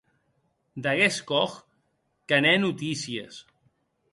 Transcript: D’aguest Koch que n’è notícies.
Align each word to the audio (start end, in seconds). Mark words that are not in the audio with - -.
D’aguest 0.83 1.21
Koch 1.31 1.57
que 2.33 2.39
n’è 2.41 2.55
notícies. 2.65 3.35